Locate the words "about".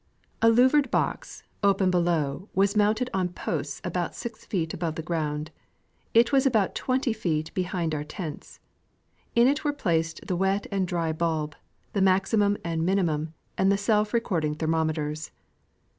3.83-4.15, 6.47-6.73